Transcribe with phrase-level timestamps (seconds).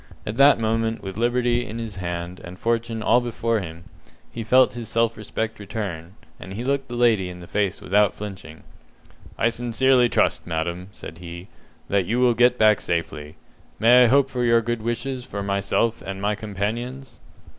[0.25, 3.83] At that moment, with liberty in his hand, and fortune all before him,
[4.31, 8.15] he felt his self respect return, and he looked the lady in the face without
[8.15, 8.63] flinching.
[9.37, 11.49] "I sincerely trust, madam," said he,
[11.87, 13.35] "that you will get back safely.
[13.77, 17.19] May I hope for your good wishes for myself and my companions?"